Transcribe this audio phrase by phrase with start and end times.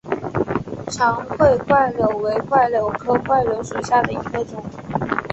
[0.87, 4.57] 长穗柽柳为柽柳科柽柳属下的一个种。